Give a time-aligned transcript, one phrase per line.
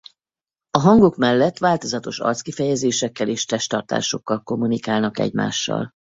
[0.71, 5.91] A hangok mellett változatos arckifejezésekkel és testtartásokkal kommunikálnak egymással.